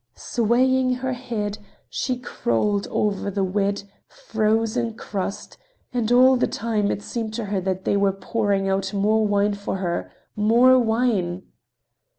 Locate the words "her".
1.05-1.13, 7.45-7.61, 9.77-10.11